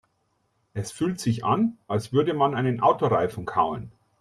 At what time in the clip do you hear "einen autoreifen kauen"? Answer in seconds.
2.55-3.91